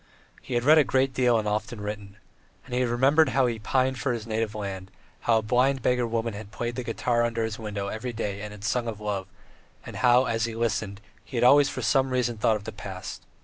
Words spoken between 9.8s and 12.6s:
and how, as he listened, he had always for some reason thought